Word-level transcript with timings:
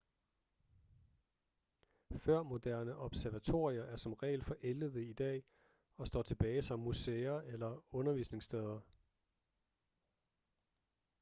førmoderne 2.17 2.97
observatorier 2.97 3.83
er 3.83 3.95
som 3.95 4.13
regel 4.13 4.43
forældede 4.43 5.05
i 5.05 5.13
dag 5.13 5.43
og 5.97 6.07
står 6.07 6.21
tilbage 6.21 6.61
som 6.61 6.79
museer 6.79 7.37
eller 7.41 7.95
undervisningssteder 7.95 8.79